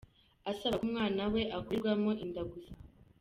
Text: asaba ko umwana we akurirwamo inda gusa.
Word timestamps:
asaba 0.51 0.75
ko 0.79 0.83
umwana 0.87 1.21
we 1.33 1.41
akurirwamo 1.57 2.11
inda 2.23 2.41
gusa. 2.51 2.71